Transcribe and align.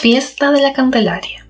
Fiesta 0.00 0.50
de 0.50 0.62
la 0.62 0.72
Candelaria. 0.72 1.46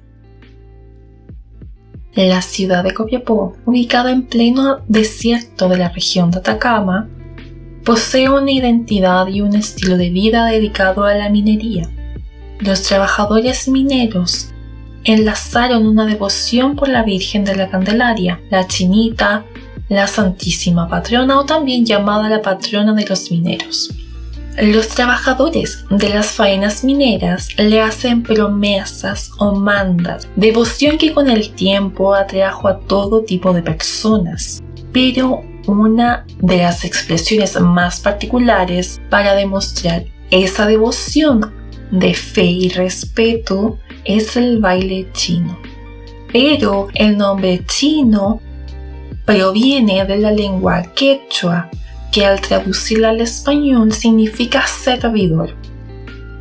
La 2.16 2.42
ciudad 2.42 2.82
de 2.82 2.92
Copiapó, 2.92 3.54
ubicada 3.64 4.10
en 4.10 4.26
pleno 4.26 4.80
desierto 4.88 5.68
de 5.68 5.76
la 5.76 5.90
región 5.90 6.32
de 6.32 6.38
Atacama, 6.38 7.08
posee 7.84 8.28
una 8.28 8.50
identidad 8.50 9.28
y 9.28 9.40
un 9.40 9.54
estilo 9.54 9.96
de 9.96 10.10
vida 10.10 10.46
dedicado 10.46 11.04
a 11.04 11.14
la 11.14 11.28
minería. 11.28 11.88
Los 12.58 12.82
trabajadores 12.82 13.68
mineros 13.68 14.48
enlazaron 15.04 15.86
una 15.86 16.04
devoción 16.04 16.74
por 16.74 16.88
la 16.88 17.04
Virgen 17.04 17.44
de 17.44 17.54
la 17.54 17.70
Candelaria, 17.70 18.40
la 18.50 18.66
Chinita, 18.66 19.44
la 19.88 20.08
Santísima 20.08 20.88
Patrona 20.88 21.38
o 21.38 21.44
también 21.44 21.86
llamada 21.86 22.28
la 22.28 22.42
patrona 22.42 22.94
de 22.94 23.06
los 23.06 23.30
mineros. 23.30 23.94
Los 24.60 24.88
trabajadores 24.88 25.86
de 25.88 26.10
las 26.10 26.32
faenas 26.32 26.84
mineras 26.84 27.48
le 27.56 27.80
hacen 27.80 28.22
promesas 28.22 29.30
o 29.38 29.54
mandas, 29.54 30.28
devoción 30.36 30.98
que 30.98 31.14
con 31.14 31.30
el 31.30 31.52
tiempo 31.52 32.14
atrajo 32.14 32.68
a 32.68 32.78
todo 32.80 33.22
tipo 33.22 33.54
de 33.54 33.62
personas. 33.62 34.62
Pero 34.92 35.40
una 35.66 36.26
de 36.40 36.58
las 36.58 36.84
expresiones 36.84 37.58
más 37.58 38.00
particulares 38.00 39.00
para 39.08 39.34
demostrar 39.34 40.04
esa 40.30 40.66
devoción 40.66 41.54
de 41.90 42.12
fe 42.12 42.44
y 42.44 42.68
respeto 42.68 43.78
es 44.04 44.36
el 44.36 44.60
baile 44.60 45.08
chino. 45.14 45.58
Pero 46.34 46.88
el 46.92 47.16
nombre 47.16 47.64
chino 47.64 48.42
proviene 49.24 50.04
de 50.04 50.18
la 50.18 50.32
lengua 50.32 50.82
quechua 50.94 51.70
que 52.12 52.26
al 52.26 52.40
traducirla 52.40 53.10
al 53.10 53.20
español 53.20 53.92
significa 53.92 54.66
servidor. 54.66 55.54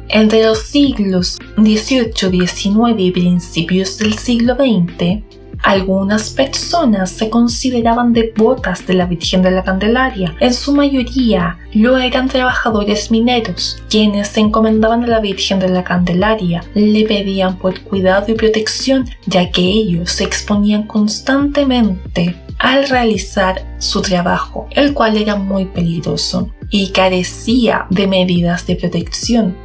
Entre 0.08 0.44
los 0.44 0.60
siglos 0.60 1.38
XVIII, 1.56 2.48
XIX 2.48 2.96
y 2.98 3.12
principios 3.12 3.98
del 4.00 4.16
siglo 4.16 4.56
XX, 4.56 5.24
algunas 5.64 6.30
personas 6.30 7.12
se 7.12 7.30
consideraban 7.30 8.14
devotas 8.14 8.88
de 8.88 8.94
la 8.94 9.06
Virgen 9.06 9.42
de 9.42 9.52
la 9.52 9.64
Candelaria. 9.64 10.36
En 10.40 10.54
su 10.54 10.74
mayoría 10.74 11.58
lo 11.74 11.98
eran 11.98 12.30
trabajadores 12.30 13.12
mineros, 13.12 13.78
quienes 13.90 14.30
se 14.30 14.40
encomendaban 14.40 15.04
a 15.04 15.08
la 15.08 15.20
Virgen 15.20 15.60
de 15.60 15.70
la 15.70 15.84
Candelaria. 15.84 16.64
Le 16.74 17.06
pedían 17.06 17.58
por 17.58 17.80
cuidado 17.82 18.32
y 18.32 18.36
protección, 18.36 19.10
ya 19.26 19.52
que 19.52 19.62
ellos 19.62 20.12
se 20.12 20.24
exponían 20.24 20.88
constantemente 20.88 22.36
al 22.60 22.88
realizar 22.88 23.66
su 23.80 24.02
trabajo, 24.02 24.68
el 24.72 24.94
cual 24.94 25.18
era 25.18 25.36
muy 25.36 25.66
peligroso 25.66 26.52
y 26.70 26.90
carecía 26.90 27.88
de 27.90 28.06
medidas 28.06 28.68
de 28.68 28.76
protección, 28.76 29.58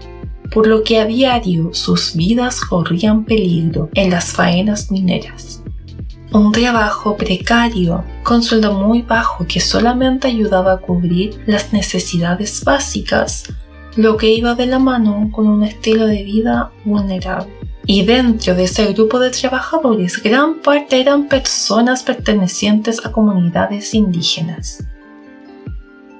por 0.52 0.66
lo 0.66 0.84
que 0.84 1.00
a 1.00 1.04
diario 1.04 1.74
sus 1.74 2.14
vidas 2.14 2.60
corrían 2.60 3.24
peligro 3.24 3.90
en 3.94 4.10
las 4.10 4.32
faenas 4.32 4.90
mineras. 4.90 5.62
Un 6.32 6.52
trabajo 6.52 7.16
precario, 7.16 8.04
con 8.22 8.42
sueldo 8.42 8.72
muy 8.72 9.02
bajo 9.02 9.46
que 9.46 9.60
solamente 9.60 10.28
ayudaba 10.28 10.72
a 10.72 10.78
cubrir 10.78 11.40
las 11.46 11.72
necesidades 11.72 12.64
básicas, 12.64 13.44
lo 13.96 14.16
que 14.16 14.32
iba 14.32 14.54
de 14.54 14.66
la 14.66 14.78
mano 14.80 15.30
con 15.30 15.46
un 15.46 15.62
estilo 15.62 16.06
de 16.06 16.24
vida 16.24 16.72
vulnerable. 16.84 17.63
Y 17.86 18.04
dentro 18.04 18.54
de 18.54 18.64
ese 18.64 18.92
grupo 18.92 19.18
de 19.18 19.30
trabajadores, 19.30 20.22
gran 20.22 20.60
parte 20.60 21.00
eran 21.00 21.28
personas 21.28 22.02
pertenecientes 22.02 23.04
a 23.04 23.12
comunidades 23.12 23.92
indígenas. 23.92 24.84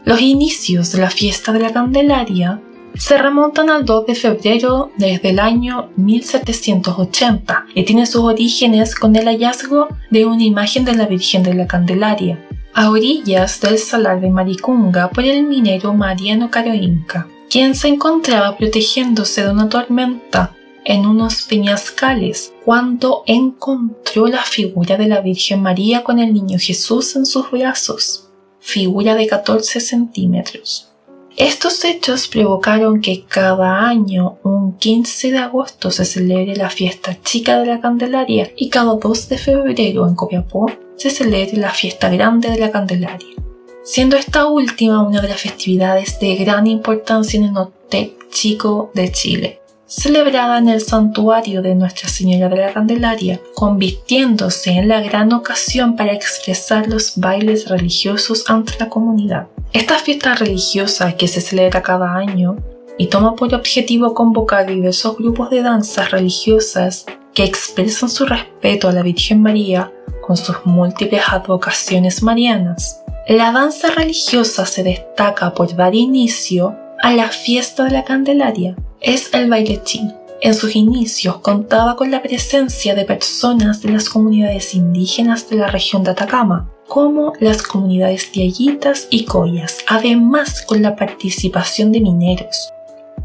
Los 0.05 0.21
inicios 0.21 0.93
de 0.93 1.01
la 1.01 1.09
fiesta 1.09 1.53
de 1.53 1.61
la 1.61 1.73
Candelaria 1.73 2.61
se 2.95 3.17
remontan 3.17 3.71
al 3.71 3.87
2 3.87 4.07
de 4.07 4.15
febrero 4.15 4.93
desde 4.99 5.31
el 5.31 5.41
año 5.41 5.91
1780 5.97 7.67
y 7.75 7.85
tiene 7.85 8.07
sus 8.07 8.23
orígenes 8.23 8.95
con 8.95 9.17
el 9.17 9.25
hallazgo 9.25 9.89
de 10.11 10.27
una 10.27 10.45
imagen 10.45 10.85
de 10.85 10.95
la 10.95 11.07
Virgen 11.07 11.43
de 11.43 11.55
la 11.55 11.67
Candelaria 11.67 12.39
a 12.75 12.91
orillas 12.91 13.61
del 13.61 13.79
salar 13.79 14.21
de 14.21 14.31
Maricunga 14.31 15.09
por 15.09 15.25
el 15.25 15.45
minero 15.45 15.95
Mariano 15.95 16.51
Caroinca, 16.51 17.27
quien 17.49 17.75
se 17.75 17.89
encontraba 17.89 18.57
protegiéndose 18.57 19.45
de 19.45 19.51
una 19.51 19.69
tormenta 19.69 20.53
en 20.85 21.07
unos 21.07 21.43
peñascales 21.43 22.53
cuando 22.65 23.23
encontró 23.27 24.27
la 24.27 24.43
figura 24.43 24.97
de 24.97 25.09
la 25.09 25.21
Virgen 25.21 25.63
María 25.63 26.05
con 26.05 26.19
el 26.19 26.33
niño 26.33 26.59
Jesús 26.59 27.17
en 27.17 27.27
sus 27.27 27.51
brazos, 27.51 28.29
figura 28.61 29.15
de 29.15 29.27
14 29.27 29.81
centímetros. 29.81 30.91
Estos 31.37 31.85
hechos 31.85 32.29
provocaron 32.29 33.01
que 33.01 33.25
cada 33.25 33.89
año, 33.89 34.39
un 34.45 34.79
15 34.79 35.33
de 35.33 35.39
agosto, 35.39 35.91
se 35.91 36.05
celebre 36.05 36.55
la 36.55 36.71
fiesta 36.71 37.19
chica 37.23 37.59
de 37.59 37.67
la 37.67 37.81
Candelaria 37.81 38.53
y 38.57 38.69
cada 38.69 38.95
2 38.95 39.29
de 39.29 39.39
febrero 39.39 40.07
en 40.07 40.15
Copiapó 40.15 40.71
se 40.97 41.11
celebre 41.11 41.57
la 41.57 41.71
fiesta 41.71 42.09
grande 42.09 42.51
de 42.51 42.59
la 42.59 42.71
Candelaria, 42.71 43.35
siendo 43.83 44.17
esta 44.17 44.47
última 44.47 45.03
una 45.03 45.21
de 45.21 45.29
las 45.29 45.41
festividades 45.41 46.21
de 46.21 46.37
gran 46.37 46.69
importancia 46.69 47.39
en 47.39 47.47
el 47.47 47.53
norte 47.53 48.17
chico 48.31 48.93
de 48.95 49.11
Chile 49.11 49.64
celebrada 49.97 50.59
en 50.59 50.69
el 50.69 50.81
santuario 50.81 51.63
de 51.63 51.77
Nuestra 51.77 52.09
Señora 52.09 52.49
de 52.49 52.57
la 52.57 52.73
Candelaria, 52.73 53.41
convirtiéndose 53.55 54.73
en 54.73 54.89
la 54.89 55.01
gran 55.01 55.33
ocasión 55.33 55.95
para 55.95 56.13
expresar 56.13 56.89
los 56.89 57.13
bailes 57.17 57.69
religiosos 57.69 58.45
ante 58.49 58.73
la 58.81 58.89
comunidad. 58.89 59.47
Esta 59.73 59.99
fiesta 59.99 60.35
religiosa 60.35 61.17
que 61.17 61.29
se 61.29 61.41
celebra 61.41 61.83
cada 61.83 62.17
año 62.17 62.57
y 62.99 63.07
toma 63.07 63.37
por 63.37 63.55
objetivo 63.55 64.15
convocar 64.15 64.67
diversos 64.67 65.17
grupos 65.17 65.51
de 65.51 65.63
danzas 65.63 66.11
religiosas 66.11 67.07
que 67.33 67.45
expresan 67.45 68.09
su 68.09 68.27
respeto 68.27 68.89
a 68.89 68.93
la 68.93 69.03
Virgen 69.03 69.43
María 69.43 69.93
con 70.27 70.37
sus 70.37 70.57
múltiples 70.65 71.23
advocaciones 71.29 72.23
marianas. 72.23 73.01
La 73.29 73.53
danza 73.53 73.91
religiosa 73.91 74.67
se 74.67 74.83
destaca 74.83 75.55
por 75.55 75.75
dar 75.77 75.95
inicio 75.95 76.77
a 77.03 77.13
la 77.13 77.29
fiesta 77.29 77.85
de 77.85 77.91
la 77.91 78.05
Candelaria, 78.05 78.75
es 79.05 79.29
el 79.35 79.51
baile 79.51 79.83
chino. 79.85 80.15
En 80.41 80.55
sus 80.55 80.75
inicios 80.75 81.39
contaba 81.39 81.95
con 81.95 82.11
la 82.11 82.23
presencia 82.23 82.95
de 82.95 83.05
personas 83.05 83.83
de 83.83 83.91
las 83.91 84.09
comunidades 84.09 84.75
indígenas 84.75 85.49
de 85.49 85.57
la 85.57 85.69
región 85.69 86.03
de 86.03 86.11
Atacama, 86.11 86.71
como 86.89 87.35
las 87.39 87.63
comunidades 87.63 88.33
tiayitas 88.33 89.07
y 89.11 89.25
collas, 89.25 89.79
además 89.87 90.63
con 90.63 90.83
la 90.83 90.97
participación 90.97 91.93
de 91.93 92.01
mineros. 92.01 92.71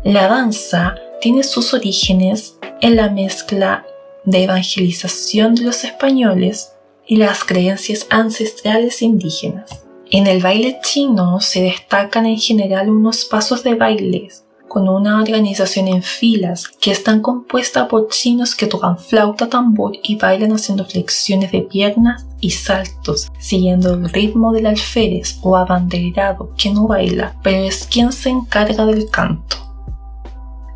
La 0.03 0.27
danza 0.27 0.95
tiene 1.21 1.43
sus 1.43 1.73
orígenes 1.73 2.57
en 2.81 2.95
la 2.95 3.09
mezcla 3.09 3.85
de 4.25 4.43
evangelización 4.43 5.55
de 5.55 5.63
los 5.63 5.83
españoles 5.83 6.73
y 7.07 7.17
las 7.17 7.43
creencias 7.43 8.05
ancestrales 8.09 9.01
indígenas. 9.01 9.85
En 10.11 10.27
el 10.27 10.41
baile 10.41 10.79
chino 10.83 11.39
se 11.39 11.63
destacan 11.63 12.25
en 12.25 12.37
general 12.37 12.89
unos 12.89 13.25
pasos 13.25 13.63
de 13.63 13.75
bailes 13.75 14.43
con 14.69 14.87
una 14.87 15.19
organización 15.21 15.89
en 15.89 16.01
filas 16.01 16.69
que 16.79 16.91
están 16.91 17.21
compuesta 17.21 17.89
por 17.89 18.07
chinos 18.07 18.55
que 18.55 18.67
tocan 18.67 18.97
flauta, 18.97 19.49
tambor 19.49 19.93
y 20.03 20.15
bailan 20.15 20.53
haciendo 20.53 20.85
flexiones 20.85 21.51
de 21.51 21.61
piernas 21.61 22.25
y 22.39 22.51
saltos, 22.51 23.29
siguiendo 23.39 23.95
el 23.95 24.07
ritmo 24.09 24.53
del 24.53 24.67
alférez 24.67 25.39
o 25.41 25.57
abanderado 25.57 26.53
que 26.55 26.71
no 26.71 26.87
baila, 26.87 27.35
pero 27.43 27.57
es 27.63 27.87
quien 27.87 28.13
se 28.13 28.29
encarga 28.29 28.85
del 28.85 29.09
canto. 29.09 29.57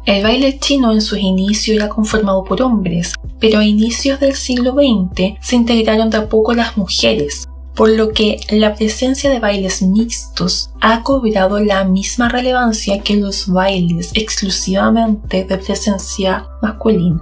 El 0.05 0.21
baile 0.21 0.59
chino 0.59 0.91
en 0.91 1.01
sus 1.01 1.19
inicios 1.19 1.77
era 1.77 1.87
conformado 1.87 2.43
por 2.43 2.61
hombres, 2.61 3.13
pero 3.39 3.59
a 3.59 3.65
inicios 3.65 4.19
del 4.19 4.35
siglo 4.35 4.73
XX 4.73 5.37
se 5.39 5.55
integraron 5.55 6.09
de 6.09 6.17
a 6.17 6.27
poco 6.27 6.53
las 6.53 6.75
mujeres, 6.75 7.47
por 7.75 7.89
lo 7.89 8.11
que 8.11 8.39
la 8.49 8.75
presencia 8.75 9.29
de 9.29 9.39
bailes 9.39 9.81
mixtos 9.81 10.69
ha 10.81 11.01
cobrado 11.03 11.59
la 11.59 11.83
misma 11.83 12.29
relevancia 12.29 13.01
que 13.01 13.15
los 13.15 13.47
bailes 13.47 14.11
exclusivamente 14.13 15.43
de 15.43 15.57
presencia 15.57 16.47
masculina. 16.61 17.21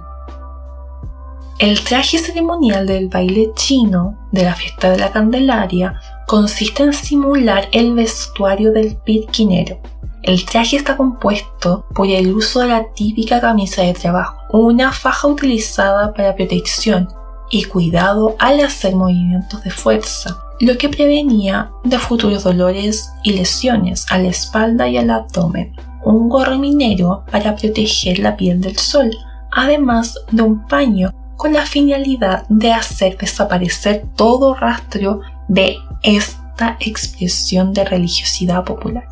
El 1.58 1.80
traje 1.80 2.18
ceremonial 2.18 2.86
del 2.86 3.08
baile 3.08 3.52
chino 3.54 4.18
de 4.32 4.44
la 4.44 4.54
fiesta 4.54 4.90
de 4.90 4.98
la 4.98 5.12
Candelaria 5.12 6.00
consiste 6.26 6.82
en 6.82 6.92
simular 6.92 7.68
el 7.72 7.94
vestuario 7.94 8.72
del 8.72 8.96
pirquinero. 8.96 9.78
El 10.22 10.44
traje 10.44 10.76
está 10.76 10.96
compuesto 10.96 11.86
por 11.94 12.08
el 12.08 12.34
uso 12.34 12.60
de 12.60 12.68
la 12.68 12.92
típica 12.94 13.40
camisa 13.40 13.82
de 13.82 13.92
trabajo, 13.92 14.36
una 14.52 14.92
faja 14.92 15.28
utilizada 15.28 16.12
para 16.14 16.34
protección 16.34 17.08
y 17.52 17.64
cuidado 17.64 18.34
al 18.38 18.60
hacer 18.60 18.96
movimientos 18.96 19.62
de 19.62 19.70
fuerza, 19.70 20.38
lo 20.58 20.78
que 20.78 20.88
prevenía 20.88 21.70
de 21.84 21.98
futuros 21.98 22.44
dolores 22.44 23.12
y 23.22 23.34
lesiones 23.34 24.06
a 24.10 24.18
la 24.18 24.28
espalda 24.28 24.88
y 24.88 24.96
al 24.96 25.10
abdomen. 25.10 25.76
Un 26.02 26.30
gorro 26.30 26.58
minero 26.58 27.24
para 27.30 27.54
proteger 27.54 28.18
la 28.18 28.36
piel 28.36 28.62
del 28.62 28.78
sol, 28.78 29.10
además 29.52 30.18
de 30.30 30.42
un 30.42 30.66
paño 30.66 31.12
con 31.36 31.52
la 31.52 31.66
finalidad 31.66 32.46
de 32.48 32.72
hacer 32.72 33.18
desaparecer 33.18 34.06
todo 34.16 34.54
rastro 34.54 35.20
de 35.48 35.76
esta 36.02 36.78
expresión 36.80 37.74
de 37.74 37.84
religiosidad 37.84 38.64
popular. 38.64 39.11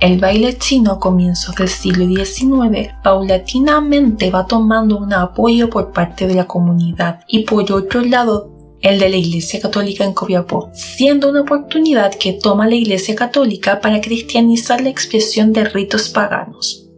El 0.00 0.18
baile 0.20 0.56
chino 0.56 0.92
a 0.92 1.00
comienzos 1.00 1.56
del 1.56 1.68
siglo 1.68 2.06
XIX 2.06 2.90
paulatinamente 3.02 4.30
va 4.30 4.46
tomando 4.46 4.96
un 4.96 5.12
apoyo 5.12 5.68
por 5.68 5.90
parte 5.90 6.28
de 6.28 6.34
la 6.34 6.46
comunidad 6.46 7.24
y 7.26 7.40
por 7.40 7.70
otro 7.72 8.02
lado 8.02 8.52
el 8.80 9.00
de 9.00 9.08
la 9.08 9.16
Iglesia 9.16 9.60
Católica 9.60 10.04
en 10.04 10.14
Copiapó, 10.14 10.70
siendo 10.72 11.30
una 11.30 11.40
oportunidad 11.40 12.14
que 12.14 12.32
toma 12.32 12.68
la 12.68 12.76
Iglesia 12.76 13.16
Católica 13.16 13.80
para 13.80 14.00
cristianizar 14.00 14.80
la 14.80 14.88
expresión 14.88 15.52
de 15.52 15.64
ritos 15.64 16.08
paganos. 16.10 16.88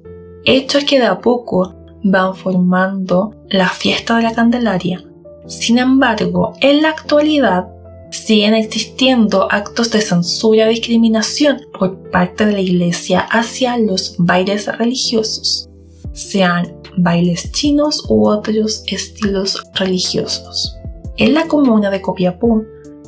Hechos 0.44 0.84
que 0.84 1.00
de 1.00 1.06
a 1.06 1.20
poco 1.20 1.74
van 2.02 2.34
formando 2.34 3.34
la 3.48 3.70
fiesta 3.70 4.18
de 4.18 4.24
la 4.24 4.34
Candelaria. 4.34 5.02
Sin 5.46 5.78
embargo, 5.78 6.52
en 6.60 6.82
la 6.82 6.90
actualidad 6.90 7.66
siguen 8.10 8.54
existiendo 8.54 9.50
actos 9.50 9.90
de 9.90 10.00
censura 10.00 10.66
y 10.66 10.74
discriminación 10.74 11.62
por 11.78 12.10
parte 12.10 12.46
de 12.46 12.52
la 12.52 12.60
Iglesia 12.60 13.20
hacia 13.20 13.78
los 13.78 14.14
bailes 14.18 14.66
religiosos, 14.78 15.68
sean 16.12 16.74
bailes 16.96 17.50
chinos 17.52 18.04
u 18.08 18.28
otros 18.28 18.82
estilos 18.86 19.62
religiosos. 19.74 20.76
En 21.16 21.34
la 21.34 21.46
comuna 21.46 21.90
de 21.90 22.00
Copiapó, 22.00 22.62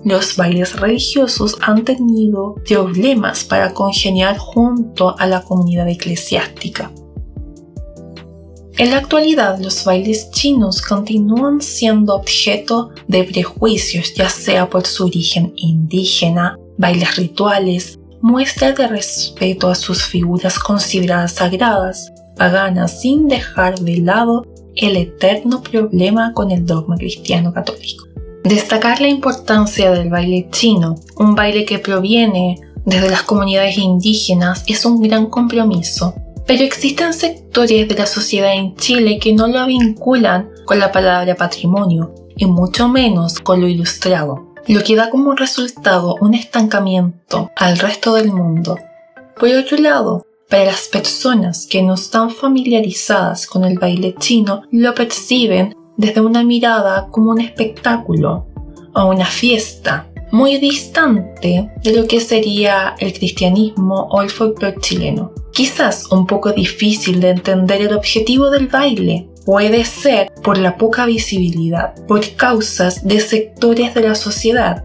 los 0.05 0.37
bailes 0.37 0.79
religiosos 0.79 1.57
han 1.61 1.85
tenido 1.85 2.57
problemas 2.67 3.45
para 3.45 3.73
congeniar 3.73 4.37
junto 4.37 5.17
a 5.19 5.27
la 5.27 5.43
comunidad 5.43 5.89
eclesiástica. 5.89 6.91
En 8.83 8.91
la 8.91 8.97
actualidad, 8.97 9.61
los 9.61 9.85
bailes 9.85 10.33
chinos 10.33 10.83
continúan 10.83 11.61
siendo 11.61 12.17
objeto 12.17 12.91
de 13.07 13.23
prejuicios, 13.23 14.13
ya 14.13 14.29
sea 14.29 14.69
por 14.69 14.89
su 14.89 15.07
origen 15.07 15.53
indígena, 15.55 16.59
bailes 16.79 17.15
rituales, 17.15 18.01
muestras 18.23 18.77
de 18.77 18.89
respeto 18.89 19.69
a 19.69 19.77
sus 19.77 20.03
figuras 20.03 20.59
consideradas 20.59 21.35
sagradas, 21.35 22.13
paganas, 22.37 23.01
sin 23.01 23.29
dejar 23.29 23.79
de 23.79 23.99
lado 23.99 24.49
el 24.75 24.97
eterno 24.97 25.63
problema 25.63 26.33
con 26.35 26.51
el 26.51 26.67
dogma 26.67 26.97
cristiano 26.97 27.53
católico. 27.53 28.07
Destacar 28.43 29.01
la 29.01 29.07
importancia 29.07 29.93
del 29.93 30.11
baile 30.11 30.49
chino, 30.51 30.97
un 31.19 31.37
baile 31.37 31.65
que 31.65 31.79
proviene 31.79 32.59
desde 32.85 33.11
las 33.11 33.23
comunidades 33.23 33.79
indígenas, 33.79 34.65
es 34.67 34.85
un 34.85 35.01
gran 35.01 35.27
compromiso 35.27 36.17
pero 36.47 36.65
existen 36.65 37.13
sectores 37.13 37.89
de 37.89 37.95
la 37.95 38.07
sociedad 38.07 38.53
en 38.53 38.75
Chile 38.77 39.19
que 39.21 39.33
no 39.33 39.47
lo 39.47 39.67
vinculan 39.67 40.51
con 40.65 40.79
la 40.79 40.93
palabra 40.93 41.37
patrimonio 41.37 42.15
y 42.37 42.47
mucho 42.47 42.89
menos 42.89 43.39
con 43.39 43.61
lo 43.61 43.69
ilustrado, 43.69 44.55
lo 44.67 44.83
que 44.83 44.97
da 44.97 45.11
como 45.11 45.35
resultado 45.35 46.17
un 46.21 46.35
estancamiento 46.35 47.51
al 47.57 47.79
resto 47.79 48.15
del 48.15 48.33
mundo. 48.33 48.79
Por 49.39 49.49
otro 49.51 49.77
lado, 49.79 50.27
para 50.49 50.67
las 50.67 50.89
personas 50.89 51.67
que 51.67 51.83
no 51.83 51.95
están 51.95 52.31
familiarizadas 52.31 53.47
con 53.47 53.65
el 53.65 53.79
baile 53.79 54.15
chino, 54.19 54.63
lo 54.71 54.95
perciben 54.95 55.75
desde 55.97 56.21
una 56.21 56.45
mirada 56.45 57.09
como 57.11 57.31
un 57.31 57.41
espectáculo 57.41 58.47
o 58.95 59.05
una 59.07 59.25
fiesta, 59.25 60.09
muy 60.31 60.59
distante 60.59 61.71
de 61.83 61.97
lo 61.97 62.07
que 62.07 62.21
sería 62.21 62.95
el 62.99 63.13
cristianismo 63.13 64.09
o 64.11 64.23
el 64.23 64.31
folclore 64.31 64.77
chileno. 64.81 65.33
Quizás 65.53 66.11
un 66.11 66.27
poco 66.27 66.53
difícil 66.53 67.21
de 67.21 67.31
entender 67.31 67.83
el 67.83 67.95
objetivo 67.95 68.51
del 68.51 68.69
baile. 68.69 69.29
Puede 69.45 69.85
ser 69.85 70.33
por 70.43 70.57
la 70.57 70.77
poca 70.77 71.05
visibilidad, 71.05 71.95
por 72.07 72.27
causas 72.37 73.07
de 73.07 73.21
sectores 73.21 73.95
de 73.95 74.03
la 74.03 74.15
sociedad 74.15 74.85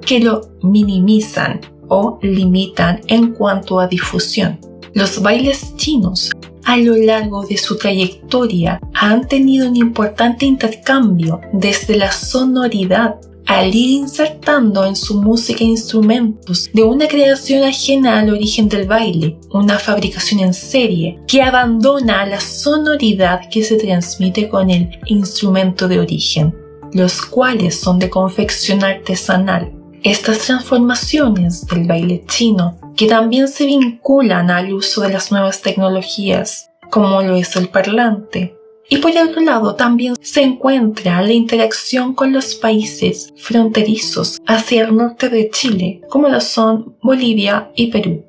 que 0.00 0.20
lo 0.20 0.50
minimizan 0.62 1.60
o 1.88 2.18
limitan 2.22 3.00
en 3.06 3.32
cuanto 3.32 3.78
a 3.78 3.86
difusión. 3.86 4.58
Los 4.94 5.22
bailes 5.22 5.76
chinos 5.76 6.32
a 6.64 6.76
lo 6.76 6.96
largo 6.96 7.46
de 7.46 7.56
su 7.56 7.78
trayectoria 7.78 8.80
han 8.94 9.28
tenido 9.28 9.68
un 9.68 9.76
importante 9.76 10.44
intercambio 10.44 11.40
desde 11.52 11.96
la 11.96 12.10
sonoridad 12.12 13.16
al 13.48 13.74
ir 13.74 13.90
insertando 13.90 14.84
en 14.84 14.94
su 14.94 15.22
música 15.22 15.64
instrumentos 15.64 16.68
de 16.74 16.82
una 16.82 17.08
creación 17.08 17.64
ajena 17.64 18.18
al 18.18 18.28
origen 18.28 18.68
del 18.68 18.86
baile, 18.86 19.38
una 19.50 19.78
fabricación 19.78 20.40
en 20.40 20.52
serie 20.52 21.18
que 21.26 21.40
abandona 21.40 22.26
la 22.26 22.40
sonoridad 22.40 23.48
que 23.50 23.64
se 23.64 23.76
transmite 23.76 24.50
con 24.50 24.68
el 24.68 25.00
instrumento 25.06 25.88
de 25.88 25.98
origen, 25.98 26.54
los 26.92 27.22
cuales 27.22 27.80
son 27.80 27.98
de 27.98 28.10
confección 28.10 28.84
artesanal. 28.84 29.72
Estas 30.02 30.40
transformaciones 30.40 31.66
del 31.66 31.86
baile 31.86 32.24
chino, 32.28 32.78
que 32.96 33.06
también 33.06 33.48
se 33.48 33.64
vinculan 33.64 34.50
al 34.50 34.74
uso 34.74 35.00
de 35.00 35.08
las 35.08 35.32
nuevas 35.32 35.62
tecnologías, 35.62 36.68
como 36.90 37.22
lo 37.22 37.34
es 37.34 37.56
el 37.56 37.70
parlante, 37.70 38.57
y 38.88 38.98
por 38.98 39.10
otro 39.10 39.40
lado 39.40 39.74
también 39.74 40.14
se 40.20 40.42
encuentra 40.42 41.20
la 41.22 41.32
interacción 41.32 42.14
con 42.14 42.32
los 42.32 42.54
países 42.54 43.32
fronterizos 43.36 44.40
hacia 44.46 44.84
el 44.84 44.96
norte 44.96 45.28
de 45.28 45.50
Chile, 45.50 46.00
como 46.08 46.28
lo 46.28 46.40
son 46.40 46.96
Bolivia 47.02 47.70
y 47.74 47.88
Perú. 47.88 48.24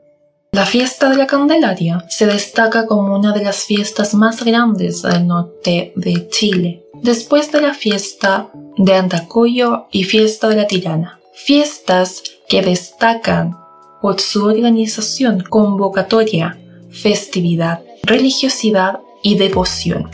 La 0.52 0.66
fiesta 0.66 1.10
de 1.10 1.16
la 1.16 1.28
Candelaria 1.28 2.04
se 2.10 2.26
destaca 2.26 2.88
como 2.88 3.16
una 3.16 3.34
de 3.34 3.44
las 3.44 3.66
fiestas 3.66 4.16
más 4.16 4.44
grandes 4.44 5.04
del 5.04 5.28
norte 5.28 5.94
de 5.96 6.28
Chile, 6.30 6.84
después 7.04 7.52
de 7.52 7.62
la 7.62 7.74
fiesta 7.74 8.50
de 8.78 8.96
Andacoyo 8.96 9.88
y 9.92 10.04
fiesta 10.06 10.50
de 10.50 10.56
la 10.56 10.68
Tirana. 10.68 11.20
Fiestas 11.36 12.24
que 12.48 12.62
destacan 12.64 13.56
por 14.02 14.20
su 14.20 14.46
organización, 14.46 15.44
convocatoria, 15.48 16.60
festividad, 16.90 17.82
religiosidad 18.04 19.00
y 19.22 19.38
devoción. 19.38 20.10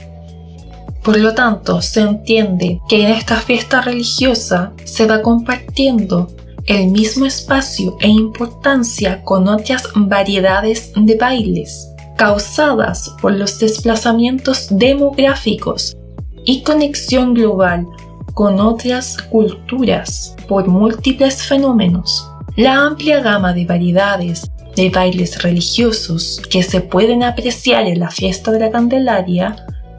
Por 1.06 1.18
lo 1.18 1.36
tanto, 1.36 1.84
se 1.84 2.02
entiende 2.02 2.82
que 2.90 3.04
en 3.04 3.12
esta 3.12 3.36
fiesta 3.36 3.80
religiosa 3.80 4.74
se 4.86 5.06
va 5.06 5.22
compartiendo 5.22 6.30
el 6.66 6.88
mismo 6.88 7.28
espacio 7.28 7.96
e 8.02 8.08
importancia 8.08 9.22
con 9.22 9.48
otras 9.48 9.88
variedades 9.96 10.92
de 10.96 11.16
bailes 11.16 11.92
causadas 12.18 13.14
por 13.22 13.34
los 13.34 13.60
desplazamientos 13.60 14.68
demográficos 14.72 15.96
y 16.44 16.64
conexión 16.64 17.36
global 17.36 17.86
con 18.34 18.60
otras 18.60 19.18
culturas 19.30 20.36
por 20.48 20.68
múltiples 20.68 21.44
fenómenos. 21.44 22.28
La 22.56 22.84
amplia 22.84 23.20
gama 23.20 23.54
de 23.54 23.66
variedades 23.66 24.50
de 24.76 24.90
bailes 24.90 25.44
religiosos 25.44 26.42
que 26.50 26.64
se 26.64 26.82
pueden 26.82 27.22
apreciar 27.22 27.86
en 27.86 28.00
la 28.00 28.10
fiesta 28.10 28.52
de 28.52 28.60
la 28.60 28.72
Candelaria 28.72 29.56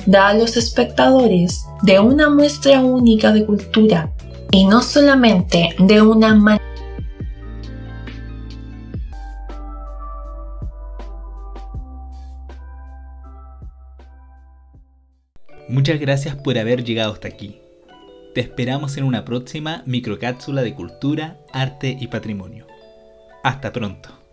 da 0.06 0.28
a 0.28 0.34
los 0.34 0.56
espectadores 0.56 1.66
de 1.82 2.00
una 2.00 2.30
muestra 2.30 2.80
única 2.80 3.32
de 3.32 3.44
cultura 3.44 4.12
y 4.50 4.64
no 4.64 4.80
solamente 4.80 5.74
de 5.78 6.02
una 6.02 6.34
manera 6.34 6.66
Muchas 15.68 15.98
gracias 15.98 16.36
por 16.36 16.56
haber 16.58 16.84
llegado 16.84 17.12
hasta 17.12 17.26
aquí. 17.26 17.60
Te 18.34 18.40
esperamos 18.40 18.96
en 18.96 19.04
una 19.04 19.24
próxima 19.24 19.82
microcápsula 19.84 20.62
de 20.62 20.74
cultura, 20.74 21.38
arte 21.52 21.96
y 21.98 22.06
patrimonio. 22.06 22.66
Hasta 23.42 23.72
pronto. 23.72 24.25